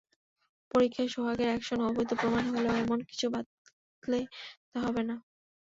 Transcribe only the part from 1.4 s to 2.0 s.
action